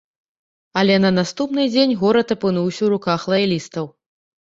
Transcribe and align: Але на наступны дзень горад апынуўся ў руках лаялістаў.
Але 0.81 0.95
на 1.03 1.11
наступны 1.19 1.67
дзень 1.75 1.95
горад 2.01 2.35
апынуўся 2.39 2.79
ў 2.83 2.87
руках 2.97 3.19
лаялістаў. 3.37 3.85